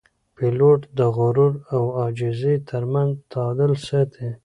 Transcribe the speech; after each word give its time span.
پیلوټ 0.35 0.79
د 0.97 0.99
غرور 1.15 1.53
او 1.75 1.83
عاجزۍ 1.99 2.55
ترمنځ 2.69 3.11
تعادل 3.31 3.71
ساتي. 3.87 4.29